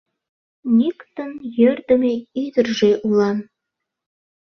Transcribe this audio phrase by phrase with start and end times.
[0.77, 2.13] Нӱктын йӧрдымӧ
[2.43, 3.37] ӱдыржӧ улам.